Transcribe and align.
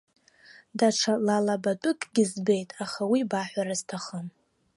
Даҽа 0.77 1.13
лалабатәыкгьы 1.25 2.23
збеит, 2.31 2.69
аха 2.83 3.01
уи 3.11 3.21
баҳәара 3.29 3.75
сҭахым. 3.79 4.27